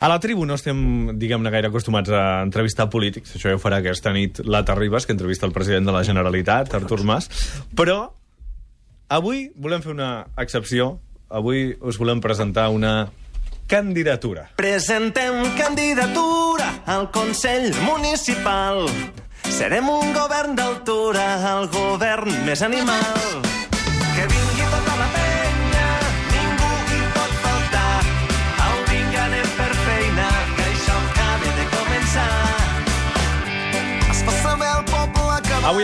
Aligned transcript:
A 0.00 0.08
la 0.08 0.16
tribu 0.16 0.46
no 0.48 0.56
estem, 0.56 0.78
diguem-ne, 1.20 1.50
gaire 1.52 1.68
acostumats 1.68 2.08
a 2.08 2.40
entrevistar 2.40 2.86
polítics. 2.88 3.34
Això 3.36 3.50
ja 3.50 3.58
ho 3.58 3.60
farà 3.60 3.82
aquesta 3.82 4.14
nit 4.16 4.40
la 4.48 4.62
Terribas, 4.64 5.04
que 5.04 5.12
entrevista 5.12 5.44
el 5.44 5.52
president 5.52 5.84
de 5.84 5.92
la 5.92 6.00
Generalitat, 6.08 6.72
Artur 6.72 7.02
Mas. 7.04 7.28
Però 7.76 7.98
avui 9.12 9.50
volem 9.60 9.84
fer 9.84 9.92
una 9.92 10.24
excepció. 10.40 10.94
Avui 11.28 11.76
us 11.84 12.00
volem 12.00 12.24
presentar 12.24 12.70
una 12.72 13.10
candidatura. 13.68 14.48
Presentem 14.56 15.44
candidatura 15.60 16.80
al 16.88 17.10
Consell 17.12 17.68
Municipal. 17.84 18.86
Serem 19.52 19.92
un 19.92 20.16
govern 20.16 20.56
d'altura, 20.56 21.34
el 21.52 21.68
govern 21.76 22.46
més 22.48 22.64
animal. 22.64 23.59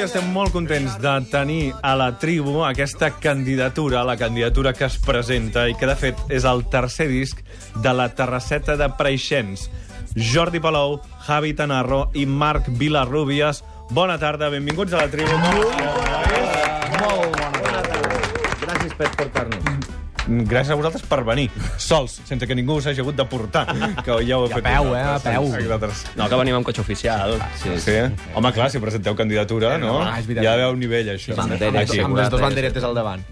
Que... 0.07 0.19
Estem 0.19 0.33
molt 0.33 0.53
contents 0.55 0.97
de 1.03 1.15
tenir 1.31 1.75
a 1.83 1.95
la 1.99 2.13
tribu 2.19 2.63
aquesta 2.65 3.11
candidatura, 3.11 4.05
la 4.05 4.17
candidatura 4.17 4.73
que 4.73 4.87
es 4.87 4.99
presenta 5.03 5.67
i 5.69 5.75
que, 5.75 5.87
de 5.87 5.97
fet, 5.99 6.21
és 6.31 6.47
el 6.47 6.65
tercer 6.71 7.09
disc 7.11 7.43
de 7.83 7.93
la 7.93 8.09
Terrasseta 8.15 8.77
de 8.77 8.89
Preixens. 8.99 9.69
Jordi 10.17 10.61
Palou, 10.63 11.01
Javi 11.27 11.53
Tanarro 11.55 12.07
i 12.15 12.27
Marc 12.27 12.71
Vilarrubias. 12.79 13.65
Bona 13.91 14.19
tarda, 14.19 14.49
benvinguts 14.49 14.95
a 14.95 15.05
la 15.05 15.11
tribu. 15.11 15.37
Molt 17.03 17.37
bona 17.37 17.83
tarda. 17.91 18.25
Gràcies 18.63 18.97
per 18.97 19.13
portar-nos. 19.19 19.96
Gràcies 20.27 20.73
a 20.75 20.77
vosaltres 20.79 21.05
per 21.07 21.21
venir, 21.27 21.47
sols, 21.79 22.17
sense 22.27 22.47
que 22.49 22.55
ningú 22.59 22.77
us 22.81 22.87
hagi 22.91 23.01
hagut 23.01 23.15
de 23.19 23.25
portar, 23.31 23.65
que 24.03 24.17
ja 24.27 24.39
ho 24.39 24.47
heu 24.47 24.49
I 24.49 24.53
a 24.53 24.57
fet 24.57 24.65
peu, 24.67 24.89
eh, 24.97 25.03
a 25.03 25.19
peu. 25.23 25.47
Vosaltres. 25.53 26.05
No, 26.19 26.27
que 26.29 26.41
venim 26.41 26.57
amb 26.59 26.67
cotxe 26.67 26.83
oficial. 26.83 27.37
Sí, 27.63 27.75
Sí? 27.87 27.95
Home, 28.35 28.51
clar, 28.53 28.71
si 28.71 28.81
presenteu 28.83 29.15
candidatura, 29.15 29.77
no? 29.79 30.01
Ah, 30.03 30.19
és 30.19 30.27
veritat. 30.27 30.43
Hi 30.43 30.47
ha 30.49 30.57
d'haver 30.57 30.73
un 30.75 30.81
nivell, 30.83 31.13
això. 31.15 31.37
Banderes, 31.39 31.91
Aquí. 31.91 32.01
amb 32.03 32.17
les 32.19 32.31
dues 32.33 32.43
banderetes 32.43 32.85
al 32.85 32.95
davant. 32.99 33.23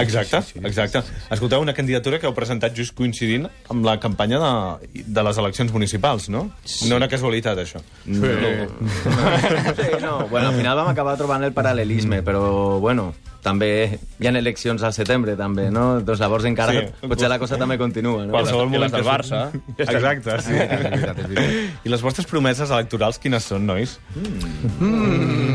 Exacte, 0.00 0.42
exacte. 0.62 1.02
Escolteu, 1.30 1.60
una 1.64 1.72
candidatura 1.74 2.18
que 2.20 2.28
heu 2.28 2.34
presentat 2.36 2.76
just 2.76 2.94
coincidint 2.98 3.48
amb 3.72 3.84
la 3.86 3.96
campanya 4.02 4.38
de, 4.42 5.02
de 5.06 5.22
les 5.24 5.38
eleccions 5.40 5.72
municipals, 5.72 6.28
no? 6.28 6.50
No 6.88 6.96
era 7.00 7.08
casualitat, 7.08 7.58
això. 7.64 7.80
Sí, 8.04 9.88
no. 10.02 10.26
Bueno, 10.28 10.48
al 10.48 10.54
final 10.54 10.76
vam 10.76 10.88
acabar 10.92 11.16
trobant 11.16 11.44
el 11.44 11.54
paral·lelisme, 11.54 12.22
però, 12.26 12.78
bueno, 12.80 13.14
també 13.42 13.98
hi 14.20 14.26
ha 14.28 14.32
eleccions 14.36 14.82
al 14.84 14.92
setembre, 14.92 15.36
també, 15.36 15.68
no? 15.72 16.00
Doncs 16.04 16.20
llavors 16.20 16.44
encara 16.48 16.72
Sí. 16.72 17.08
potser 17.08 17.28
la 17.28 17.38
cosa 17.38 17.56
també 17.58 17.78
continua, 17.78 18.24
no? 18.26 18.32
Qualsevol 18.32 18.68
I 18.68 18.70
les 18.70 18.78
moment 18.78 18.92
del 18.92 19.04
Barça. 19.04 19.40
Exacte, 19.78 20.36
sí. 20.44 20.52
Veritat. 20.52 21.20
I 21.84 21.92
les 21.92 22.02
vostres 22.02 22.26
promeses 22.26 22.70
electorals 22.70 23.18
quines 23.18 23.44
són, 23.44 23.66
nois? 23.66 23.98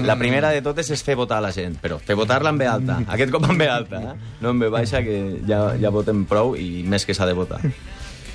La 0.06 0.18
primera 0.18 0.50
de 0.54 0.62
totes 0.66 0.90
és 0.94 1.04
fer 1.06 1.16
votar 1.18 1.38
a 1.40 1.46
la 1.48 1.52
gent, 1.56 1.78
però 1.82 2.00
fer 2.02 2.18
votar-la 2.18 2.52
en 2.54 2.58
B 2.62 2.68
alta. 2.70 3.00
Aquest 3.08 3.32
cop 3.34 3.46
en 3.50 3.58
B 3.58 3.68
alta, 3.70 4.02
eh? 4.02 4.16
no 4.42 4.54
en 4.54 4.60
B 4.60 4.70
baixa, 4.74 5.02
que 5.06 5.42
ja, 5.48 5.76
ja 5.82 5.94
votem 5.94 6.26
prou 6.30 6.56
i 6.58 6.84
més 6.86 7.06
que 7.06 7.14
s'ha 7.18 7.26
de 7.30 7.34
votar. 7.38 7.62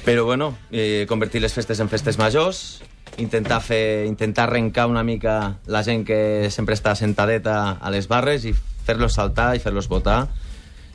Però, 0.04 0.24
bueno, 0.24 0.54
eh, 0.72 1.04
convertir 1.08 1.42
les 1.42 1.52
festes 1.52 1.80
en 1.80 1.90
festes 1.92 2.16
majors, 2.18 2.80
intentar 3.20 3.60
fer, 3.60 4.06
intentar 4.06 4.46
arrencar 4.48 4.86
una 4.88 5.02
mica 5.04 5.58
la 5.66 5.82
gent 5.84 6.06
que 6.06 6.48
sempre 6.50 6.74
està 6.78 6.94
sentadeta 6.96 7.76
a 7.80 7.90
les 7.92 8.08
barres 8.08 8.46
i 8.48 8.54
fer-los 8.86 9.16
saltar 9.16 9.54
i 9.56 9.62
fer-los 9.62 9.88
votar. 9.90 10.24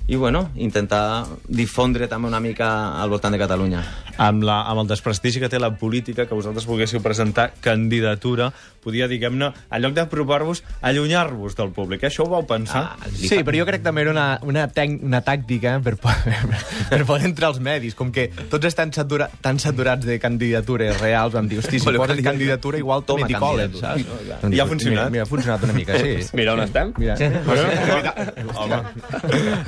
I, 0.07 0.15
bueno, 0.21 0.51
intentar 0.55 1.25
difondre 1.49 2.05
també 2.07 2.27
una 2.29 2.39
mica 2.39 2.67
al 3.01 3.09
voltant 3.09 3.33
de 3.33 3.39
Catalunya. 3.41 3.79
Amb, 4.21 4.43
la, 4.47 4.61
amb 4.69 4.83
el 4.83 4.87
desprestigi 4.87 5.41
que 5.41 5.49
té 5.49 5.57
la 5.59 5.71
política, 5.75 6.27
que 6.29 6.35
vosaltres 6.37 6.67
volguéssiu 6.69 7.01
presentar 7.03 7.49
candidatura, 7.59 8.51
podia, 8.85 9.07
diguem-ne, 9.09 9.49
en 9.73 9.81
lloc 9.81 9.95
d'apropar-vos, 9.97 10.61
allunyar-vos 10.85 11.55
del 11.57 11.71
públic. 11.73 12.05
Això 12.05 12.23
ho 12.23 12.29
vau 12.29 12.45
pensar? 12.47 12.83
Ah, 13.01 13.09
Sí, 13.15 13.41
però 13.43 13.57
jo 13.57 13.65
crec 13.65 13.81
també 13.83 14.03
era 14.05 14.13
una, 14.13 14.27
una, 14.45 14.67
tec, 14.71 14.93
una 15.03 15.23
tàctica 15.25 15.79
per, 15.83 15.95
po- 15.97 16.13
per 16.91 17.01
poder 17.09 17.25
entrar 17.31 17.49
als 17.49 17.59
medis. 17.59 17.97
Com 17.97 18.13
que 18.13 18.27
tots 18.53 18.69
estan 18.69 18.93
satura, 18.93 19.27
tan 19.41 19.57
saturats 19.59 20.05
de 20.05 20.19
candidatures 20.21 21.01
reals, 21.01 21.33
vam 21.33 21.49
dir, 21.49 21.59
hosti, 21.63 21.79
si 21.81 21.85
Voleu 21.89 22.05
poses 22.05 22.21
candidatura? 22.23 22.77
igual 22.77 23.03
Toma 23.09 23.25
candidatura. 23.27 23.95
saps? 23.97 24.05
No, 24.05 24.21
clar. 24.21 24.39
Doncs 24.45 24.55
I 24.55 24.61
ha 24.61 24.69
funcionat? 24.69 25.09
Mira, 25.09 25.09
mira, 25.17 25.25
ha 25.25 25.31
funcionat 25.33 25.65
una 25.65 25.73
mica, 25.81 25.97
sí. 25.97 26.15
Mira 26.37 26.53
on 26.53 26.61
estem. 26.69 26.93
Mira. 27.01 27.17
Home, 28.55 28.81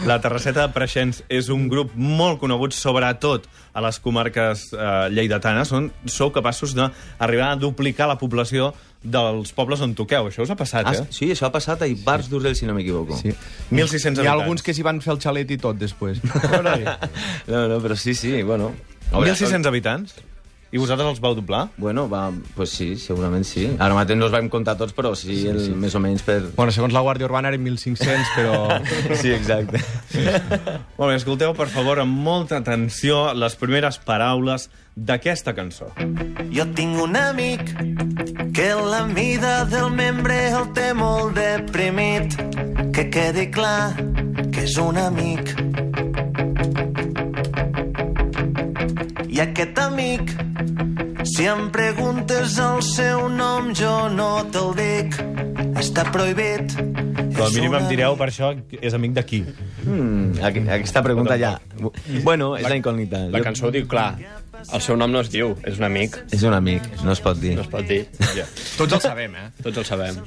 la 0.06 0.22
Terrasseta 0.28 0.66
de 0.68 0.74
Preixens 0.76 1.22
és 1.32 1.48
un 1.54 1.70
grup 1.72 1.94
molt 1.96 2.42
conegut, 2.42 2.76
sobretot 2.76 3.46
a 3.78 3.82
les 3.86 4.00
comarques 4.04 4.68
eh, 4.76 5.08
lleidatanes, 5.14 5.72
on 5.72 5.88
sou 6.12 6.34
capaços 6.36 6.74
d'arribar 6.76 7.54
a 7.54 7.60
duplicar 7.62 8.10
la 8.12 8.18
població 8.20 8.74
dels 9.08 9.54
pobles 9.56 9.80
on 9.86 9.94
toqueu. 9.96 10.28
Això 10.28 10.44
us 10.44 10.52
ha 10.52 10.58
passat, 10.60 10.88
Ah, 10.90 10.96
eh? 10.98 11.06
sí, 11.16 11.30
això 11.32 11.48
ha 11.48 11.54
passat 11.54 11.82
a 11.86 11.88
Ibars 11.88 12.28
d'Urgell, 12.28 12.58
si 12.60 12.68
no 12.68 12.74
m'equivoco. 12.76 13.16
Sí. 13.22 13.32
1.600 13.72 13.72
Hi 13.72 13.78
habitants. 13.78 14.28
ha 14.28 14.34
alguns 14.34 14.64
que 14.66 14.74
s'hi 14.76 14.84
van 14.84 15.00
fer 15.06 15.14
el 15.16 15.22
xalet 15.24 15.52
i 15.56 15.58
tot, 15.62 15.78
després. 15.80 16.20
No, 17.48 17.68
no, 17.70 17.78
però 17.80 17.96
sí, 17.96 18.14
sí, 18.18 18.42
bueno. 18.44 18.74
1.600 19.14 19.66
habitants? 19.72 20.18
I 20.78 20.80
vosaltres 20.80 21.08
els 21.10 21.22
vau 21.24 21.34
doblar? 21.34 21.64
Bueno, 21.82 22.04
va, 22.06 22.28
pues 22.54 22.76
sí, 22.78 22.92
segurament 23.02 23.48
sí. 23.50 23.64
Ara 23.82 23.96
mateix 23.98 24.20
no 24.20 24.28
els 24.28 24.36
vam 24.36 24.46
comptar 24.54 24.76
tots, 24.78 24.94
però 24.94 25.16
sí, 25.18 25.40
el, 25.50 25.58
més 25.74 25.96
o 25.98 26.02
menys 26.04 26.22
per... 26.22 26.38
bueno, 26.54 26.74
segons 26.76 26.94
la 26.94 27.02
Guàrdia 27.02 27.26
Urbana 27.26 27.50
eren 27.50 27.66
1.500, 27.66 28.36
però... 28.38 28.60
Sí, 29.18 29.32
exacte. 29.34 29.82
Molt 31.00 31.10
bé, 31.10 31.16
escolteu, 31.16 31.56
per 31.58 31.66
favor, 31.74 32.04
amb 32.04 32.22
molta 32.28 32.60
atenció, 32.62 33.32
les 33.34 33.58
primeres 33.58 33.98
paraules 34.06 34.68
d'aquesta 34.94 35.56
cançó. 35.58 35.90
Jo 36.54 36.68
tinc 36.78 37.02
un 37.02 37.18
amic 37.18 37.74
que 38.54 38.70
la 38.78 39.08
mida 39.10 39.64
del 39.66 39.90
membre 39.98 40.38
el 40.50 40.70
té 40.78 40.92
molt 40.94 41.38
deprimit. 41.38 42.38
Que 42.94 43.10
quedi 43.14 43.50
clar 43.54 43.94
que 44.54 44.66
és 44.66 44.78
un 44.82 44.98
amic. 44.98 45.54
I 49.30 49.44
aquest 49.44 49.78
amic, 49.84 50.34
si 51.28 51.46
em 51.48 51.68
preguntes 51.74 52.58
el 52.64 52.82
seu 52.86 53.28
nom, 53.30 53.72
jo 53.76 54.08
no 54.14 54.30
te'l 54.54 54.74
dic. 54.78 55.18
Està 55.78 56.08
prohibit. 56.12 56.74
Com 57.38 57.46
a 57.46 57.50
mínim 57.54 57.76
em 57.78 57.86
direu 57.92 58.14
amic. 58.16 58.20
per 58.20 58.28
això 58.32 58.50
és 58.82 58.94
amic 58.98 59.14
de 59.14 59.24
qui. 59.26 59.40
Mm, 59.86 60.40
aqu- 60.42 60.66
aquesta 60.80 61.04
pregunta 61.06 61.38
ja... 61.38 61.60
Bueno, 62.24 62.56
és 62.58 62.66
la 62.68 62.76
incògnita. 62.80 63.28
La 63.30 63.40
Jo- 63.40 63.44
cançó 63.46 63.68
ho 63.68 63.72
diu 63.72 63.86
clar. 63.88 64.16
El 64.74 64.82
seu 64.82 64.98
nom 64.98 65.12
no 65.14 65.20
es 65.22 65.30
diu, 65.30 65.52
és 65.70 65.78
un 65.78 65.84
amic. 65.86 66.18
És 66.34 66.42
un 66.44 66.54
amic, 66.58 66.82
no 67.06 67.12
es 67.14 67.22
pot 67.22 67.38
dir. 67.38 67.54
No 67.56 67.62
es 67.62 67.68
pot 67.70 67.86
dir. 67.86 68.08
Ja. 68.36 68.48
Tots 68.80 68.98
el 68.98 69.02
sabem, 69.04 69.36
eh? 69.38 69.50
Tots 69.62 69.78
el 69.84 69.86
sabem. 69.86 70.18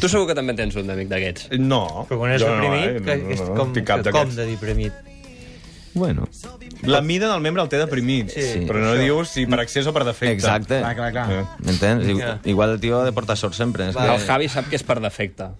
Tu 0.00 0.08
segur 0.08 0.26
que 0.30 0.34
també 0.38 0.54
tens 0.56 0.74
un 0.80 0.86
d'amic 0.88 1.10
d'aquests. 1.12 1.50
No. 1.60 2.06
Però 2.08 2.22
quan 2.22 2.32
és 2.32 2.40
jo 2.40 2.48
deprimit, 2.48 2.94
no, 2.96 3.04
que 3.04 3.12
eh? 3.18 3.34
és 3.36 3.40
no, 3.44 3.50
no, 3.50 3.58
com, 3.60 3.74
tinc 3.76 3.86
cap 3.90 4.00
com 4.00 4.08
d'aquests. 4.08 4.36
de 4.40 4.46
deprimit. 4.54 4.92
Bueno, 5.94 6.24
La 6.86 7.00
mida 7.00 7.28
del 7.30 7.40
membre 7.40 7.62
el 7.62 7.68
té 7.68 7.78
deprimit, 7.78 8.30
Sí. 8.30 8.64
però 8.68 8.80
no 8.82 8.94
dius 8.94 9.28
si 9.36 9.46
per 9.46 9.60
accés 9.60 9.86
o 9.86 9.92
per 9.92 10.04
defecte. 10.04 10.32
exacte. 10.34 10.80
Clar, 10.80 10.94
clar, 10.96 11.12
clar. 11.12 11.26
Eh. 11.32 11.44
M'entens? 11.64 12.06
Igual 12.44 12.70
el 12.76 12.80
tio 12.80 13.00
ha 13.00 13.04
de 13.04 13.12
portar 13.12 13.36
sort 13.36 13.54
sempre. 13.54 13.88
És 13.88 13.96
El 13.96 14.02
que... 14.18 14.26
Javi 14.26 14.48
sap 14.48 14.68
que 14.68 14.76
és 14.76 14.82
per 14.82 15.00
defecte. 15.00 15.50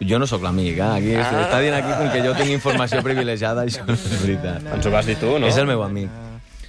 Jo 0.00 0.18
no 0.20 0.26
sóc 0.30 0.42
l'amic, 0.42 0.76
eh? 0.78 0.82
Aquí, 0.82 1.14
ah. 1.18 1.26
Està 1.48 1.58
dient 1.60 1.74
aquí 1.74 1.90
com 1.98 2.10
que 2.12 2.20
jo 2.22 2.34
tinc 2.38 2.50
informació 2.54 3.02
privilegiada, 3.02 3.64
això 3.66 3.82
no 3.86 3.94
és 3.96 4.22
veritat. 4.22 4.62
Ens 4.76 4.86
ho 4.86 4.90
vas 4.94 5.06
dir 5.06 5.16
tu, 5.18 5.38
no? 5.38 5.46
És 5.48 5.56
el 5.58 5.66
meu 5.66 5.82
amic. 5.82 6.08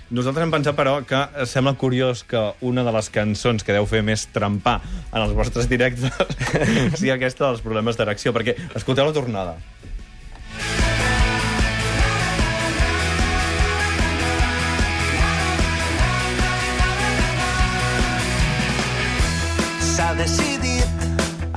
Nosaltres 0.10 0.42
hem 0.42 0.50
pensat, 0.50 0.74
però, 0.74 0.96
que 1.06 1.46
sembla 1.46 1.76
curiós 1.78 2.24
que 2.26 2.40
una 2.66 2.82
de 2.84 2.92
les 2.92 3.12
cançons 3.14 3.62
que 3.64 3.76
deu 3.76 3.86
fer 3.86 4.02
més 4.02 4.24
trempar 4.34 4.80
en 5.14 5.22
els 5.22 5.36
vostres 5.38 5.70
directes 5.70 6.10
sigui 6.98 7.12
aquesta 7.14 7.46
dels 7.52 7.62
problemes 7.62 7.96
d'erecció, 8.00 8.34
perquè 8.34 8.56
escolteu 8.74 9.06
la 9.06 9.14
tornada. 9.14 9.54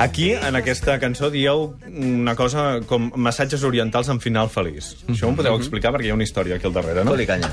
Aquí, 0.03 0.33
en 0.35 0.57
aquesta 0.59 0.97
cançó, 0.99 1.29
dieu 1.31 1.69
una 1.87 2.33
cosa 2.35 2.81
com 2.91 3.11
massatges 3.23 3.63
orientals 3.69 4.09
en 4.11 4.19
final 4.25 4.49
feliç. 4.51 4.89
Això 5.13 5.29
m'ho 5.31 5.37
podeu 5.39 5.55
explicar, 5.61 5.93
perquè 5.95 6.09
hi 6.09 6.11
ha 6.11 6.17
una 6.17 6.27
història 6.27 6.57
aquí 6.59 6.67
al 6.67 6.75
darrere, 6.75 7.05
no? 7.07 7.13
Foli 7.15 7.27
canya. 7.29 7.51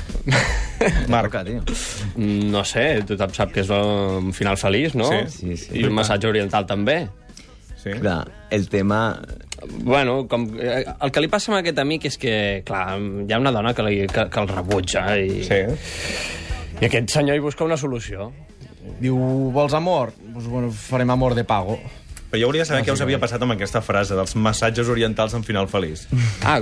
Marc. 1.14 1.36
Mm, 2.16 2.50
No 2.50 2.64
sé, 2.66 3.04
tothom 3.06 3.36
sap 3.38 3.52
que 3.54 3.62
és 3.62 3.70
un 3.76 4.32
final 4.34 4.58
feliç, 4.58 4.96
no? 4.98 5.12
Sí. 5.12 5.20
Sí, 5.36 5.58
sí. 5.66 5.76
I 5.82 5.86
un 5.90 5.94
massatge 6.00 6.32
oriental 6.32 6.66
també. 6.66 7.04
sí? 7.84 7.94
Clar, 8.00 8.24
el 8.50 8.68
tema... 8.70 9.20
Bueno, 9.84 10.26
com, 10.32 10.48
eh, 10.58 10.86
el 10.88 11.12
que 11.12 11.20
li 11.22 11.28
passa 11.28 11.52
amb 11.52 11.60
aquest 11.60 11.78
amic 11.84 12.06
és 12.08 12.18
que, 12.18 12.34
clar, 12.66 12.96
hi 12.98 13.34
ha 13.36 13.40
una 13.44 13.52
dona 13.52 13.74
que, 13.76 13.84
li, 13.84 14.06
que, 14.08 14.26
que 14.32 14.40
el 14.42 14.48
rebutja 14.48 15.04
i, 15.20 15.42
Sí. 15.44 15.60
i 16.80 16.86
aquest 16.88 17.12
senyor 17.12 17.36
hi 17.36 17.44
busca 17.44 17.66
una 17.68 17.78
solució. 17.78 18.32
Diu, 19.04 19.18
vols 19.54 19.76
amor? 19.76 20.14
Pues, 20.34 20.48
bueno, 20.48 20.72
farem 20.72 21.12
amor 21.12 21.36
de 21.36 21.44
pago. 21.44 21.78
Però 22.30 22.38
jo 22.44 22.48
volia 22.52 22.66
saber 22.66 22.84
què 22.86 22.94
us 22.94 23.02
havia 23.02 23.18
passat 23.18 23.42
amb 23.42 23.56
aquesta 23.56 23.82
frase 23.82 24.14
dels 24.18 24.36
massatges 24.38 24.90
orientals 24.94 25.34
en 25.34 25.42
final 25.44 25.66
feliç. 25.72 26.04
Ah, 26.46 26.60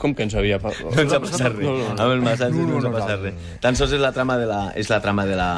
com 0.00 0.14
que 0.16 0.24
ens 0.24 0.34
havia... 0.34 0.56
pa- 0.62 0.72
No 0.80 0.94
ens 1.02 1.12
ha 1.12 1.20
passat 1.20 1.52
res. 1.52 1.66
No, 1.66 1.74
no, 1.76 1.90
no. 1.92 1.96
Amb 2.00 2.14
el 2.14 2.22
massatge 2.24 2.56
no, 2.56 2.78
ens 2.78 2.88
ha 2.88 2.92
passat 2.94 3.20
res. 3.26 3.34
Tan 3.60 3.76
sols 3.76 3.92
és 3.92 4.00
la 4.00 4.12
trama 4.16 4.38
de 4.40 4.46
la, 4.48 4.60
és 4.80 4.88
la, 4.88 5.00
trama 5.04 5.26
de 5.28 5.36
la, 5.36 5.50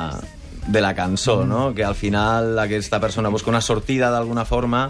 de 0.66 0.82
la 0.82 0.90
cançó, 0.98 1.44
no? 1.46 1.68
Que 1.78 1.84
al 1.86 1.94
final 1.94 2.58
aquesta 2.58 2.98
persona 3.00 3.30
busca 3.30 3.50
una 3.54 3.60
sortida 3.62 4.10
d'alguna 4.10 4.44
forma 4.44 4.88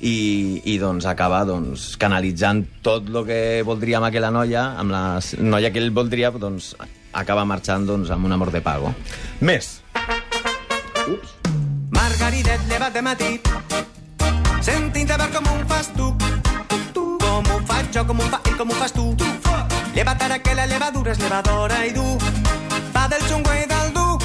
i, 0.00 0.62
i 0.72 0.78
doncs 0.80 1.04
acaba 1.06 1.44
doncs, 1.44 1.92
canalitzant 2.00 2.64
tot 2.82 3.06
el 3.12 3.20
que 3.28 3.38
voldria 3.64 4.00
amb 4.00 4.08
aquella 4.08 4.32
noia, 4.32 4.70
amb 4.80 4.90
la 4.92 5.04
noia 5.44 5.70
que 5.70 5.84
ell 5.84 5.92
voldria, 5.94 6.32
doncs 6.32 6.72
acaba 7.12 7.44
marxant 7.44 7.84
doncs, 7.86 8.08
amb 8.10 8.24
un 8.26 8.32
amor 8.34 8.50
de 8.56 8.64
pago. 8.64 8.90
Més. 9.44 9.82
Margaridet 11.94 12.64
llevat 12.72 12.96
de 12.96 13.02
matí 13.04 13.30
sentint 14.64 15.10
a 15.10 15.18
veure 15.20 15.32
com 15.34 15.48
ho 15.50 15.56
fas 15.68 15.90
tu. 15.96 16.06
Com 16.94 17.50
ho 17.52 17.58
faig 17.68 17.90
jo, 17.92 18.04
com 18.08 18.20
ho 18.20 18.28
fa 18.32 18.40
ell, 18.48 18.56
com 18.56 18.70
ho 18.70 18.78
fas 18.80 18.94
tu. 18.96 19.10
Lleva't 19.94 20.24
ara 20.26 20.38
que 20.38 20.54
la 20.56 20.66
levadura 20.70 21.12
és 21.12 21.20
levadora 21.20 21.84
i 21.86 21.92
du 21.94 22.06
fa 22.94 23.06
del 23.12 23.22
xungo 23.28 23.52
i 23.52 23.68
del 23.70 23.92
dur. 23.94 24.16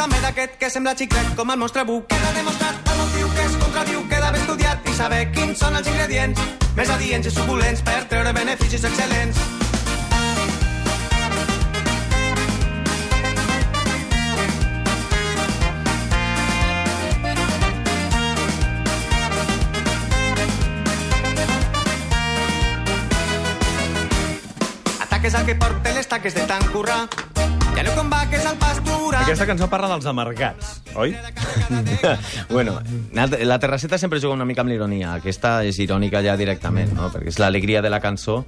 També 0.00 0.16
d'aquest 0.24 0.56
que 0.56 0.70
sembla 0.72 0.94
xiclet 0.96 1.34
com 1.36 1.50
el 1.52 1.58
monstre 1.60 1.84
buc 1.84 2.06
queda 2.08 2.32
demostrat 2.32 2.88
el 2.88 3.00
motiu 3.02 3.28
que 3.36 3.44
es 3.44 3.56
contradiu 3.60 4.00
queda 4.08 4.32
ben 4.32 4.40
estudiat 4.40 4.88
i 4.88 4.96
saber 4.96 5.22
quins 5.36 5.60
són 5.60 5.76
els 5.76 5.92
ingredients 5.92 6.40
més 6.78 6.96
adients 6.96 7.28
i 7.28 7.36
suculents 7.36 7.84
per 7.84 8.00
treure 8.08 8.32
beneficis 8.32 8.88
excel·lents 8.88 9.59
Ataques 25.30 25.42
al 25.42 25.46
que 25.46 25.54
porta 25.54 25.92
les 25.94 26.08
taques 26.10 26.34
de 26.34 26.42
tant 26.42 26.64
currar. 26.72 27.04
Ja 27.76 27.82
no 27.86 27.92
com 27.94 28.08
vaques 28.10 28.46
al 28.50 28.56
pasturar. 28.58 29.20
Aquesta 29.22 29.46
cançó 29.46 29.68
parla 29.70 29.86
dels 29.92 30.08
amargats, 30.10 30.80
oi? 30.98 31.14
bueno, 32.50 32.80
la 33.14 33.58
terrasseta 33.62 33.96
sempre 33.98 34.18
juga 34.18 34.34
una 34.34 34.44
mica 34.44 34.64
amb 34.64 34.72
l'ironia. 34.72 35.12
Aquesta 35.20 35.60
és 35.62 35.78
irònica 35.78 36.24
ja 36.26 36.34
directament, 36.34 36.90
no? 36.98 37.12
perquè 37.14 37.30
és 37.30 37.38
l'alegria 37.38 37.78
de 37.78 37.94
la 37.94 38.02
cançó 38.02 38.40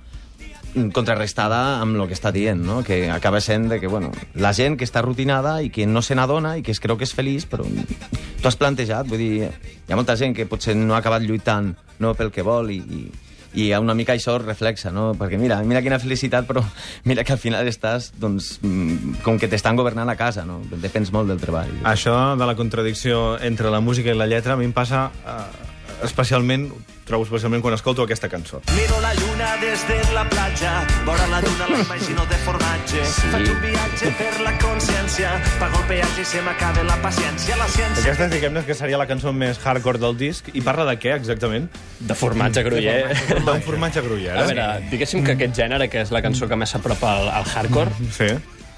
contrarrestada 0.90 1.78
amb 1.78 2.00
el 2.00 2.08
que 2.10 2.18
està 2.18 2.34
dient, 2.34 2.66
no? 2.66 2.82
que 2.82 3.04
acaba 3.14 3.38
sent 3.40 3.70
de 3.70 3.78
que, 3.78 3.86
bueno, 3.86 4.10
la 4.34 4.50
gent 4.50 4.74
que 4.74 4.88
està 4.88 5.06
rutinada 5.06 5.60
i 5.62 5.70
que 5.70 5.86
no 5.86 6.02
se 6.02 6.18
n'adona 6.18 6.56
i 6.58 6.66
que 6.66 6.74
es 6.74 6.82
creu 6.82 6.98
que 6.98 7.06
és 7.06 7.14
feliç, 7.14 7.46
però 7.46 7.62
tu 7.62 8.50
has 8.50 8.58
plantejat, 8.58 9.06
vull 9.06 9.22
dir, 9.22 9.52
hi 9.52 9.92
ha 9.92 10.00
molta 10.00 10.18
gent 10.18 10.34
que 10.34 10.50
potser 10.50 10.74
no 10.74 10.96
ha 10.96 11.04
acabat 11.04 11.22
lluitant 11.22 11.76
no, 12.02 12.16
pel 12.18 12.34
que 12.34 12.42
vol 12.42 12.74
i, 12.74 12.82
i, 12.82 13.04
i 13.54 13.70
una 13.76 13.94
mica 13.94 14.14
això 14.16 14.36
es 14.38 14.44
reflexa, 14.44 14.92
no? 14.94 15.12
Perquè 15.18 15.38
mira, 15.40 15.60
mira 15.66 15.82
quina 15.84 16.00
felicitat, 16.02 16.46
però 16.48 16.62
mira 17.08 17.24
que 17.24 17.34
al 17.34 17.40
final 17.42 17.68
estàs, 17.68 18.12
doncs, 18.20 18.54
mm, 18.62 19.22
com 19.26 19.38
que 19.38 19.50
t'estan 19.50 19.76
governant 19.76 20.08
a 20.08 20.16
casa, 20.16 20.46
no? 20.48 20.60
Depens 20.72 21.12
molt 21.12 21.28
del 21.32 21.40
treball. 21.42 21.72
Això 21.88 22.16
de 22.38 22.48
la 22.48 22.56
contradicció 22.56 23.38
entre 23.40 23.70
la 23.70 23.80
música 23.80 24.12
i 24.12 24.16
la 24.18 24.28
lletra 24.30 24.54
a 24.54 24.60
mi 24.60 24.68
em 24.68 24.74
passa 24.76 25.10
eh, 25.26 25.70
especialment, 26.06 26.70
trobo 27.08 27.26
especialment 27.28 27.62
quan 27.62 27.74
escolto 27.74 28.06
aquesta 28.06 28.30
cançó. 28.32 28.62
Miro 28.76 29.00
la 29.00 29.14
lluna 29.42 29.56
des 29.60 29.86
de 29.88 30.14
la 30.14 30.24
platja, 30.28 30.86
vora 31.04 31.26
la 31.26 31.40
lluna 31.40 31.66
l'imagino 31.66 32.24
de 32.26 32.36
formatge. 32.46 33.04
Sí. 33.04 33.28
Faig 33.32 33.48
un 33.50 33.60
viatge 33.60 34.10
per 34.18 34.40
la 34.44 34.52
consciència, 34.58 35.32
pago 35.58 35.80
el 35.80 35.86
peatge 35.88 36.22
i 36.22 36.24
se 36.24 36.42
m'acaba 36.46 36.84
la 36.86 36.94
paciència. 37.02 37.56
La 37.58 37.66
ciència... 37.66 38.04
Aquesta, 38.04 38.28
diguem-ne, 38.30 38.62
que 38.68 38.74
seria 38.78 38.98
la 39.00 39.06
cançó 39.10 39.32
més 39.34 39.58
hardcore 39.58 39.98
del 39.98 40.14
disc. 40.20 40.50
I 40.54 40.62
parla 40.62 40.86
de 40.86 40.94
què, 41.02 41.16
exactament? 41.18 41.66
De 41.98 42.14
formatge 42.14 42.62
gruyer. 42.68 43.00
D'un 43.42 43.62
formatge 43.66 44.04
gruyère. 44.06 44.36
A 44.38 44.46
veure, 44.46 44.66
diguéssim 44.92 45.24
que 45.26 45.34
aquest 45.34 45.58
gènere, 45.58 45.88
que 45.90 46.04
és 46.04 46.12
la 46.14 46.22
cançó 46.22 46.46
que 46.50 46.58
més 46.58 46.70
s'apropa 46.76 47.16
al, 47.18 47.32
al 47.40 47.48
hardcore, 47.56 47.90
Sí. 48.14 48.28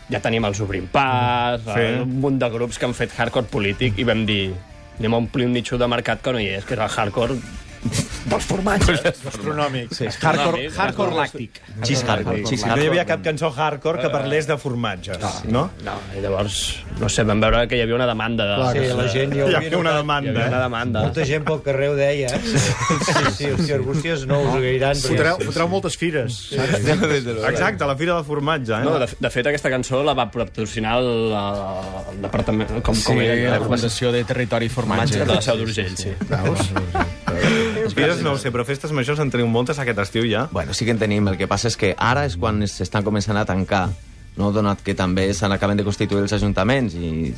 ja 0.08 0.20
tenim 0.24 0.44
els 0.48 0.60
Obrim 0.64 0.86
Pas, 0.92 1.60
Sí. 1.66 1.90
un 2.06 2.16
munt 2.24 2.40
de 2.40 2.48
grups 2.52 2.78
que 2.78 2.88
han 2.88 2.96
fet 2.96 3.12
hardcore 3.18 3.50
polític 3.52 3.98
i 4.00 4.04
vam 4.08 4.24
dir 4.24 4.54
anem 4.98 5.12
a 5.12 5.16
omplir 5.18 5.44
un 5.48 5.52
nitxo 5.52 5.76
de 5.76 5.88
mercat 5.90 6.20
que 6.22 6.32
no 6.32 6.38
hi 6.40 6.48
és, 6.54 6.64
que 6.64 6.76
és 6.76 6.80
el 6.80 6.88
hardcore 6.88 7.36
dels 8.24 8.46
formatges. 8.48 9.02
Astronòmic. 9.28 9.90
Sí, 9.94 10.06
hardcore, 10.22 10.68
hardcore 10.76 11.14
làctic. 11.18 11.58
Xis 11.84 12.02
hardcore, 12.08 12.42
xis 12.48 12.64
No 12.66 12.76
hi 12.80 12.86
havia 12.88 13.04
cap 13.08 13.20
cançó 13.24 13.50
hardcore 13.52 14.00
que 14.02 14.10
parlés 14.12 14.46
de 14.48 14.56
formatges, 14.58 15.20
no? 15.52 15.66
No, 15.84 15.94
i 16.16 16.22
llavors, 16.24 16.56
no 17.00 17.10
sé, 17.12 17.24
vam 17.28 17.42
veure 17.44 17.64
que 17.68 17.76
hi 17.78 17.82
havia 17.84 17.98
una 17.98 18.06
demanda 18.08 18.46
de... 18.48 18.56
Clar 18.62 18.72
Sí, 18.74 18.80
que 18.86 18.94
la 19.00 19.08
gent... 19.12 19.34
Hi 19.36 19.42
havia 19.44 19.58
havia 19.60 19.78
una 19.78 19.90
notat- 19.90 19.94
Hi 19.94 20.02
demanda, 20.02 20.30
havia 20.30 20.46
una 20.48 20.56
eh? 20.58 20.62
demanda. 20.64 21.02
Molta 21.08 21.26
gent 21.28 21.44
pel 21.50 21.60
carrer 21.68 21.88
ho 21.92 21.96
deia. 21.98 22.32
eh? 22.32 22.40
Sí, 22.44 23.24
sí, 23.36 23.50
hosti, 23.52 23.72
Arbúcies 23.76 24.24
no 24.30 24.40
us 24.46 24.54
agrairan. 24.56 24.96
Fotreu, 25.04 25.38
fotreu 25.44 25.68
moltes 25.68 25.98
fires. 26.00 26.40
saps? 26.54 26.88
Exacte, 27.52 27.84
la 27.86 27.96
Fira 28.00 28.14
del 28.16 28.24
Formatge, 28.24 28.72
eh? 28.80 28.84
No, 28.88 28.96
de, 29.04 29.08
de 29.20 29.30
fet, 29.36 29.46
aquesta 29.52 29.70
cançó 29.72 30.02
la 30.06 30.14
va 30.16 30.30
patrocinar 30.32 30.96
el, 31.02 31.12
el 31.34 32.22
departament... 32.24 32.80
Com, 32.82 32.94
Sí, 32.96 33.04
com 33.10 33.20
era, 33.20 33.58
la 33.58 33.60
Fundació 33.66 34.10
de 34.14 34.24
Territori 34.24 34.66
i 34.70 34.72
Formatge. 34.72 35.20
de 35.24 35.34
la 35.34 35.42
Seu 35.44 35.58
d'Urgell, 35.60 35.94
sí. 35.98 36.14
Veus? 36.30 36.70
Fires 37.94 38.22
no 38.24 38.34
ho 38.34 38.40
sé, 38.40 38.52
però 38.54 38.64
festes 38.66 38.92
majors 38.96 39.20
en 39.22 39.30
teniu 39.32 39.46
moltes 39.50 39.78
aquest 39.78 40.00
estiu 40.06 40.26
ja. 40.30 40.48
Bueno, 40.52 40.74
sí 40.74 40.86
que 40.86 40.94
en 40.94 41.02
tenim. 41.02 41.28
El 41.28 41.38
que 41.40 41.48
passa 41.50 41.70
és 41.70 41.78
que 41.80 41.94
ara 41.98 42.26
és 42.28 42.38
quan 42.40 42.62
s'estan 42.68 43.06
començant 43.06 43.38
a 43.38 43.46
tancar 43.48 43.88
no? 44.36 44.50
donat 44.52 44.82
que 44.84 44.94
també 44.98 45.28
se 45.34 45.48
n'acaben 45.50 45.78
de 45.78 45.86
constituir 45.86 46.24
els 46.24 46.34
ajuntaments 46.36 46.96
i 46.98 47.32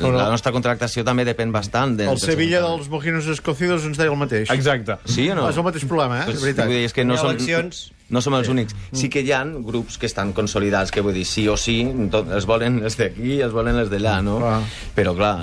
la 0.00 0.28
nostra 0.32 0.52
contractació 0.54 1.04
també 1.06 1.26
depèn 1.28 1.52
bastant 1.54 1.96
de, 1.98 2.08
El 2.08 2.20
Sevilla 2.22 2.62
dels 2.64 2.88
mojinos 2.92 3.28
escocidos 3.28 3.84
ens 3.88 4.00
deia 4.00 4.12
el 4.12 4.18
mateix. 4.20 4.50
Exacte. 4.54 4.98
Sí 5.10 5.28
o 5.30 5.36
no? 5.38 5.48
És 5.50 5.60
el 5.60 5.66
mateix 5.66 5.86
problema, 5.88 6.22
eh? 6.22 6.26
Pues, 6.30 6.40
de 6.40 6.46
veritat. 6.48 6.70
vull 6.70 6.80
dir, 6.80 6.88
és 6.88 6.96
que 6.96 7.04
no 7.04 7.18
som, 7.20 7.34
eleccions. 7.34 7.88
No 8.10 8.22
som 8.24 8.36
els 8.38 8.48
únics. 8.48 8.76
Sí 8.96 9.10
que 9.12 9.20
hi 9.24 9.32
ha 9.36 9.42
grups 9.44 9.98
que 10.00 10.08
estan 10.08 10.32
consolidats, 10.36 10.92
que 10.94 11.02
vull 11.04 11.16
dir, 11.16 11.26
sí 11.28 11.46
o 11.48 11.56
sí, 11.60 11.80
tot, 12.12 12.30
els 12.32 12.46
volen 12.48 12.80
els 12.84 12.96
d'aquí, 13.00 13.38
els 13.44 13.52
volen 13.52 13.76
els 13.82 13.90
d'allà, 13.92 14.18
no? 14.24 14.38
Clar. 14.42 14.58
Però, 14.96 15.14
clar, 15.18 15.34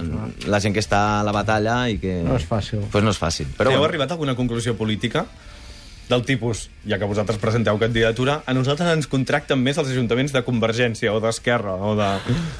la 0.50 0.62
gent 0.64 0.74
que 0.74 0.84
està 0.84 1.02
a 1.20 1.26
la 1.28 1.34
batalla 1.36 1.84
i 1.92 2.00
que... 2.02 2.22
No 2.26 2.40
és 2.40 2.48
fàcil. 2.50 2.86
Pues 2.92 3.06
no 3.06 3.14
és 3.14 3.22
fàcil. 3.22 3.52
Però 3.54 3.70
Però 3.70 3.76
heu 3.76 3.84
bueno, 3.84 3.92
arribat 3.92 4.12
a 4.12 4.18
alguna 4.18 4.36
conclusió 4.38 4.76
política? 4.78 5.26
Del 6.06 6.22
tipus, 6.22 6.68
ja 6.86 7.00
que 7.02 7.08
vosaltres 7.10 7.40
presenteu 7.42 7.80
candidatura, 7.82 8.36
a 8.46 8.54
nosaltres 8.54 8.92
ens 8.94 9.08
contracten 9.10 9.58
més 9.58 9.80
els 9.82 9.90
ajuntaments 9.90 10.30
de 10.36 10.44
Convergència 10.46 11.10
o 11.10 11.18
d'Esquerra 11.24 11.74
o 11.82 11.96
de... 11.98 12.10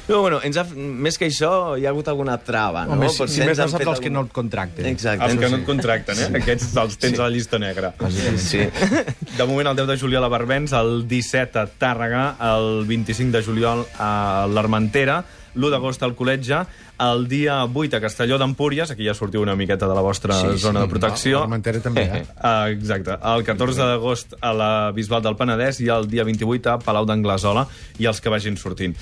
no, 0.08 0.18
bueno, 0.24 0.40
ens 0.42 0.58
ha, 0.58 0.64
més 0.74 1.14
que 1.20 1.28
això, 1.30 1.52
hi 1.78 1.86
ha 1.86 1.92
hagut 1.92 2.10
alguna 2.10 2.34
trava, 2.42 2.82
no? 2.88 2.96
Home, 2.96 3.06
si, 3.08 3.20
Potser 3.22 3.44
si 3.44 3.46
més 3.46 3.60
han 3.62 3.70
fet 3.70 3.86
els 3.86 4.02
que 4.02 4.10
algun- 4.10 4.18
no 4.18 4.24
et 4.26 4.34
contracten. 4.34 4.88
Exacte. 4.90 5.28
Els 5.30 5.38
que 5.38 5.52
no 5.52 5.60
et 5.62 5.64
contracten, 5.68 6.24
eh? 6.24 6.28
Aquests 6.42 6.74
els 6.82 6.98
tens 6.98 7.20
a 7.22 7.28
la 7.28 7.30
llista 7.36 7.62
negra. 7.62 7.94
Sí. 8.42 8.64
De 8.66 9.46
moment, 9.46 9.70
el 9.70 9.78
10 9.78 9.92
de 9.94 9.98
juliol 10.02 10.26
a 10.26 10.32
Barbens, 10.34 10.74
el 10.74 11.06
17 11.06 11.62
a 11.62 11.66
Tàrrega, 11.70 12.26
el 12.50 12.82
25 12.90 13.30
de 13.38 13.42
juliol 13.46 13.86
a 14.02 14.48
l'Armentera, 14.50 15.20
l'1 15.56 15.70
d'agost 15.72 16.02
al 16.04 16.14
Col·letge, 16.18 16.60
el 17.02 17.26
dia 17.28 17.58
8 17.66 17.96
a 17.96 18.00
Castelló 18.04 18.38
d'Empúries, 18.38 18.92
aquí 18.92 19.04
ja 19.08 19.14
sortiu 19.16 19.42
una 19.42 19.56
miqueta 19.56 19.88
de 19.88 19.94
la 19.96 20.04
vostra 20.04 20.36
Sí, 20.38 20.52
sí. 20.54 20.62
zona 20.68 20.84
de 20.84 20.88
protecció. 20.92 21.40
L'Armentera 21.42 21.80
també, 21.84 22.04
eh? 22.20 22.22
Uh, 22.36 22.68
exacte. 22.76 23.16
El 23.34 23.44
14 23.48 23.90
d'agost 23.90 24.36
a 24.40 24.52
la 24.56 24.70
Bisbal 24.96 25.24
del 25.24 25.36
Penedès 25.36 25.80
i 25.84 25.90
el 25.92 26.08
dia 26.12 26.24
28 26.28 26.74
a 26.74 26.78
Palau 26.84 27.08
d'Anglesola 27.08 27.66
i 27.98 28.06
els 28.06 28.20
que 28.20 28.32
vagin 28.32 28.56
sortint. 28.60 28.94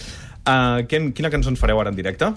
Uh, 0.45 0.83
quin, 0.89 1.13
quina 1.17 1.31
cançó 1.33 1.51
ens 1.53 1.61
fareu 1.61 1.81
ara 1.81 1.91
en 1.93 1.97
directe? 1.99 2.33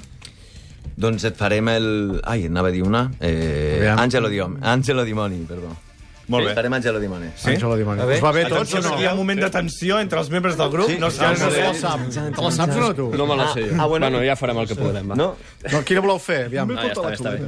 Doncs 0.97 1.23
et 1.29 1.35
farem 1.37 1.67
el... 1.69 1.89
Ai, 2.25 2.47
anava 2.49 2.71
a 2.71 2.73
dir 2.73 2.81
una. 2.81 3.03
Eh. 3.21 3.85
Angelo, 3.97 4.29
Diom... 4.33 4.55
Angelo 4.65 5.03
Dimoni, 5.05 5.43
perdó. 5.45 5.75
Molt 6.27 6.43
Sí, 6.43 6.47
bé. 6.49 6.55
farem 6.55 6.73
Angelo 6.73 6.99
Dimoni. 6.99 7.27
Sí? 7.35 7.49
Àngela 7.53 7.77
Dimoni. 7.79 8.01
A 8.01 8.05
veure, 8.05 8.17
Us 8.19 8.23
va 8.25 8.31
bé 8.35 8.45
tots 8.51 8.73
o 8.75 8.81
no? 8.83 8.95
hi 8.99 9.05
ha 9.07 9.11
un 9.13 9.17
moment 9.21 9.39
de 9.39 9.49
tensió 9.49 9.99
entre 9.99 10.19
els 10.19 10.29
membres 10.29 10.57
del 10.57 10.69
grup. 10.73 10.89
Sí. 10.89 10.97
no 10.99 11.09
sé, 11.09 11.19
Ja 11.23 11.31
no 11.31 11.45
no 11.45 11.51
sé. 11.51 11.61
la 11.63 11.73
sap. 11.73 11.99
Te 12.09 12.41
la 12.41 12.51
saps 12.51 12.75
o 12.75 12.79
no, 12.81 12.89
tu? 12.95 13.11
No 13.15 13.25
me 13.27 13.35
la 13.37 13.53
sé. 13.53 13.63
Ah, 13.71 13.83
ah, 13.83 13.85
bueno. 13.85 14.09
bueno, 14.09 14.25
ja 14.25 14.35
farem 14.35 14.57
el 14.59 14.67
que 14.67 14.75
podrem. 14.75 15.07
Va. 15.09 15.15
No? 15.15 15.35
No, 15.71 15.81
quina 15.87 16.01
voleu 16.03 16.19
fer? 16.19 16.45
Aviam. 16.51 16.69
Ah, 16.75 16.83
ja 16.83 16.91
està 16.91 17.07
bé, 17.07 17.15
està 17.15 17.31
bé. 17.31 17.47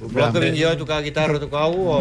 Voleu 0.00 0.32
que 0.32 0.40
vingui 0.40 0.62
jo 0.62 0.68
a 0.70 0.76
tocar 0.78 1.02
guitarra, 1.02 1.38
tocar 1.42 1.64
o... 1.68 1.98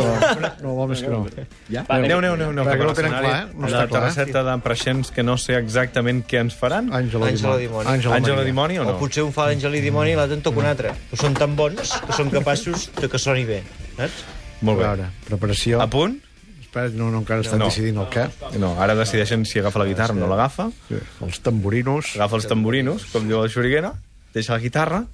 No, 0.62 0.74
vol 0.78 0.90
més 0.90 1.02
que 1.02 1.10
no. 1.10 1.24
Va, 1.26 1.82
Aneu, 1.98 2.20
aneu, 2.20 2.34
aneu. 2.38 2.50
aneu 2.54 2.66
Perquè 2.66 2.84
no 2.86 2.92
ho 2.92 2.94
tenen 2.98 3.12
clar, 3.12 3.32
eh? 3.34 3.48
No 3.58 3.62
la 3.62 3.68
està 3.68 3.82
clar, 3.90 4.02
terrasseta 4.02 4.44
d'empreixents 4.46 5.12
que 5.12 5.24
no 5.26 5.36
sé 5.42 5.58
exactament 5.58 6.22
què 6.30 6.40
ens 6.46 6.54
faran. 6.56 6.90
Àngela 6.94 7.30
Àngela 7.32 7.58
Dimoni. 7.58 8.00
Maria. 8.08 8.44
Dimoni 8.46 8.78
o 8.80 8.86
O 8.86 8.86
no? 8.92 8.98
potser 9.02 9.24
un 9.26 9.34
fa 9.34 9.48
l'Àngel 9.50 9.76
i 9.78 9.82
Dimoni 9.82 10.12
i 10.14 10.16
l'altre 10.16 10.38
en 10.38 10.42
toca 10.46 10.60
un 10.62 10.66
altre. 10.70 10.94
Són 11.14 11.34
tan 11.34 11.56
bons 11.58 11.94
que 12.06 12.14
són 12.14 12.30
capaços 12.30 12.90
de 13.02 13.10
que 13.10 13.18
soni 13.20 13.46
bé. 13.46 13.64
Saps? 13.98 14.24
Molt 14.62 14.80
A 14.80 14.82
bé. 14.82 14.88
veure, 14.88 15.10
preparació. 15.28 15.82
A 15.82 15.88
punt? 15.90 16.18
Espera, 16.62 16.90
no, 16.90 17.10
no, 17.12 17.20
encara 17.20 17.42
estan 17.42 17.60
No. 17.60 17.66
decidint 17.66 17.98
el 17.98 18.08
què. 18.10 18.28
No, 18.60 18.74
ara 18.82 18.96
decideixen 18.96 19.46
si 19.46 19.60
agafa 19.60 19.80
la 19.80 19.86
guitarra 19.86 20.14
o 20.14 20.18
no 20.18 20.28
l'agafa. 20.28 20.70
Sí. 20.90 20.96
Els 21.22 21.40
tamborinos. 21.42 22.16
Agafa 22.16 22.36
els 22.36 22.48
tamborinos, 22.48 23.06
com 23.14 23.28
diu 23.28 23.42
la 23.42 23.50
xuriguera, 23.50 23.94
deixa 24.34 24.54
la 24.54 24.60
guitarra. 24.60 25.06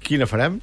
Quina 0.00 0.26
farem? 0.26 0.60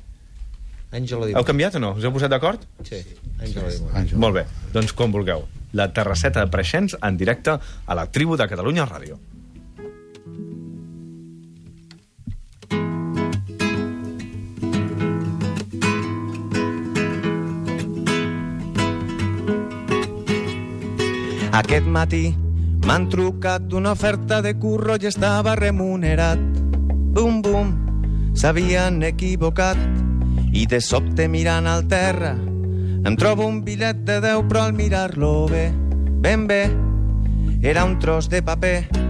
Àngela 0.91 1.25
Heu 1.25 1.27
Dimoni. 1.33 1.45
canviat 1.45 1.75
o 1.75 1.79
no? 1.79 1.91
Us 1.97 2.03
heu 2.07 2.13
posat 2.15 2.29
d'acord? 2.31 2.61
Sí, 2.83 3.01
Àngela. 3.41 3.69
Àngela. 3.93 4.17
Molt 4.17 4.35
bé, 4.35 4.45
doncs 4.73 4.93
com 4.93 5.11
vulgueu. 5.11 5.45
La 5.73 5.89
terrasseta 5.91 6.39
de 6.45 6.47
Preixens 6.51 6.95
en 7.03 7.17
directe 7.17 7.51
a 7.85 7.95
la 7.95 8.05
tribu 8.09 8.37
de 8.37 8.47
Catalunya 8.47 8.85
Ràdio. 8.87 9.17
Aquest 21.57 21.87
matí 21.89 22.35
m'han 22.85 23.07
trucat 23.09 23.63
d'una 23.65 23.95
oferta 23.95 24.43
de 24.45 24.51
curro 24.61 24.97
i 25.01 25.07
estava 25.09 25.55
remunerat. 25.57 26.43
Bum, 27.15 27.41
bum, 27.41 27.71
s'havien 28.37 29.01
equivocat. 29.07 29.79
I 30.53 30.67
de 30.69 30.79
sobte 30.81 31.25
mirant 31.27 31.65
al 31.69 31.87
terra 31.89 32.35
em 33.07 33.15
trobo 33.17 33.47
un 33.47 33.63
bitllet 33.65 34.05
de 34.05 34.19
10 34.21 34.45
però 34.49 34.67
al 34.67 34.73
mirar-lo 34.77 35.47
bé, 35.49 35.65
ben 36.21 36.45
bé, 36.47 36.63
era 37.61 37.85
un 37.85 37.97
tros 37.99 38.29
de 38.29 38.41
paper. 38.43 39.06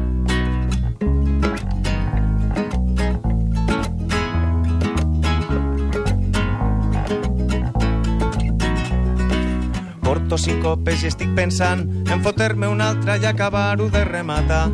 Porto 10.38 10.52
cinc 10.52 10.62
copes 10.62 11.02
i 11.02 11.08
estic 11.10 11.32
pensant 11.34 11.80
en 12.14 12.20
fotre-me 12.22 12.68
una 12.70 12.92
altra 12.92 13.16
i 13.18 13.24
acabar-ho 13.26 13.88
de 13.90 14.04
rematar. 14.06 14.68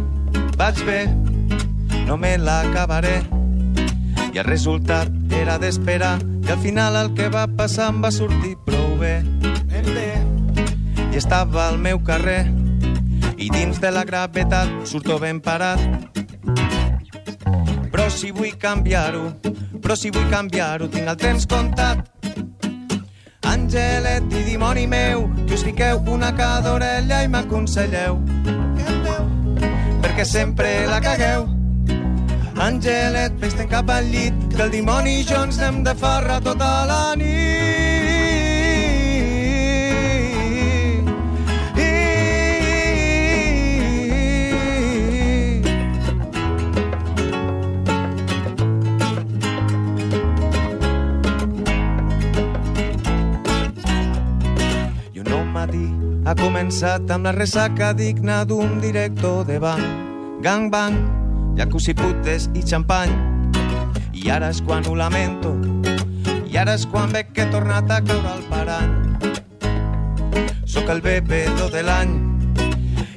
Vaig 0.60 0.82
bé, 0.84 1.06
no 2.04 2.18
me 2.20 2.34
l'acabaré. 2.36 3.22
I 4.34 4.42
el 4.42 4.44
resultat 4.44 5.08
era 5.32 5.56
d'esperar 5.62 6.18
i 6.20 6.52
al 6.52 6.60
final 6.60 7.00
el 7.00 7.14
que 7.16 7.30
va 7.32 7.46
passar 7.48 7.88
em 7.94 8.04
va 8.04 8.12
sortir 8.12 8.58
prou 8.68 8.98
bé. 9.00 9.22
I 11.14 11.16
estava 11.16 11.70
al 11.70 11.80
meu 11.80 12.04
carrer 12.04 12.42
i 13.38 13.48
dins 13.48 13.80
de 13.80 13.92
la 13.96 14.04
gravetat 14.04 14.84
surto 14.84 15.16
ben 15.24 15.40
parat. 15.40 15.80
Però 17.88 18.10
si 18.12 18.36
vull 18.36 18.58
canviar-ho, 18.60 19.30
però 19.80 19.96
si 19.96 20.12
vull 20.12 20.28
canviar-ho, 20.28 20.92
tinc 20.92 21.08
el 21.08 21.24
temps 21.24 21.48
comptat. 21.48 22.13
Angelet 23.54 24.34
i 24.34 24.44
dimoni 24.48 24.88
meu, 24.90 25.28
que 25.46 25.54
us 25.54 25.64
fiqueu 25.68 26.02
una 26.10 26.32
cada 26.34 26.74
orella 26.74 27.22
i 27.22 27.30
m'aconselleu. 27.30 28.18
Perquè 30.02 30.26
sempre 30.26 30.74
la 30.90 30.98
cagueu. 31.06 31.46
Angelet, 32.68 33.38
vés-te'n 33.42 33.70
cap 33.70 33.94
al 33.94 34.10
llit, 34.10 34.38
que 34.56 34.62
el 34.66 34.74
dimoni 34.74 35.20
i 35.22 35.26
jo 35.30 35.46
ens 35.46 35.62
anem 35.62 35.84
de 35.86 35.98
farra 36.02 36.42
tota 36.42 36.76
la 36.90 37.02
nit. 37.20 37.93
Començat 56.74 57.12
amb 57.14 57.28
la 57.28 57.32
ressaca 57.36 57.94
digna 57.94 58.46
d'un 58.50 58.80
director 58.82 59.46
de 59.46 59.60
banc. 59.62 59.84
Gangbang, 60.42 60.96
jacuzzi 61.56 61.94
putes 61.94 62.50
i 62.58 62.64
xampany. 62.66 63.14
I 64.18 64.32
ara 64.34 64.50
és 64.50 64.62
quan 64.66 64.82
ho 64.90 64.96
lamento, 64.98 65.54
i 66.50 66.58
ara 66.58 66.74
és 66.74 66.88
quan 66.90 67.14
veig 67.14 67.30
que 67.30 67.46
he 67.46 67.52
tornat 67.52 67.92
a 67.92 68.02
caure 68.02 68.32
al 68.32 68.42
parany. 68.50 68.90
Sóc 70.66 70.90
el 70.90 71.04
bebedor 71.06 71.70
de 71.70 71.84
l'any, 71.86 72.16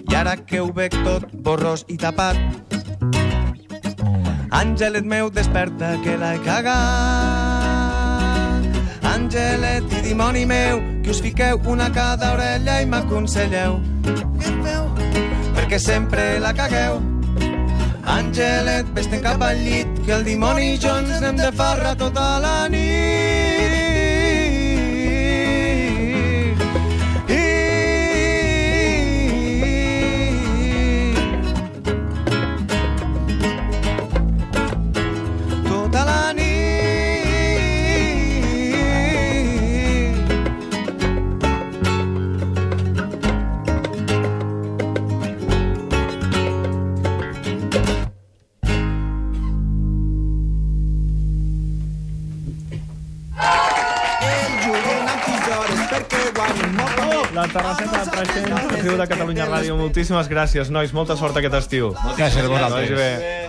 i 0.05 0.15
ara 0.15 0.37
que 0.37 0.61
ho 0.61 0.69
veig 0.69 0.93
tot 1.07 1.25
borrós 1.33 1.87
i 1.89 1.97
tapat. 1.97 2.37
Àngelet 4.53 5.09
meu, 5.09 5.33
desperta, 5.33 5.97
que 6.05 6.19
l'he 6.21 6.37
cagat. 6.45 7.66
Àngelet 9.37 9.91
i 9.93 9.99
dimoni 10.01 10.47
meu, 10.49 10.79
que 11.05 11.11
us 11.13 11.19
fiqueu 11.21 11.59
una 11.69 11.91
cada 11.93 12.31
orella 12.33 12.79
i 12.81 12.87
m'aconselleu. 12.89 13.77
Què 14.07 14.55
feu? 14.65 14.89
Perquè 15.59 15.83
sempre 15.91 16.25
la 16.41 16.55
cagueu. 16.57 17.03
Àngelet, 18.17 18.89
vés-te'n 18.97 19.21
cap 19.29 19.45
al 19.45 19.61
llit, 19.61 19.93
que 20.09 20.17
el 20.17 20.25
dimoni 20.25 20.73
i 20.79 20.81
jo 20.81 20.97
ens 21.03 21.19
anem 21.21 21.45
de 21.45 21.53
farra 21.53 21.93
tota 22.01 22.31
la 22.41 22.59
nit. 22.73 23.36
De 58.95 59.07
Catalunya 59.11 59.49
Ràdio. 59.51 59.75
Moltíssimes 59.81 60.31
gràcies, 60.31 60.71
nois. 60.71 60.95
Molta 60.95 61.17
sort 61.19 61.37
aquest 61.37 61.59
estiu. 61.65 61.93
Gràcies 62.15 62.45
a 62.45 62.49
vosaltres. 62.49 63.46